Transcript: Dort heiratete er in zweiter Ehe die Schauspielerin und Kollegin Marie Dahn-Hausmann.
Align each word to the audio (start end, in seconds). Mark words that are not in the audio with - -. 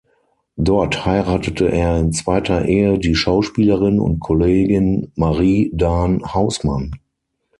Dort 0.57 1.05
heiratete 1.05 1.71
er 1.71 1.99
in 1.99 2.11
zweiter 2.11 2.65
Ehe 2.65 2.97
die 2.97 3.13
Schauspielerin 3.13 3.99
und 3.99 4.19
Kollegin 4.19 5.11
Marie 5.13 5.69
Dahn-Hausmann. 5.75 6.93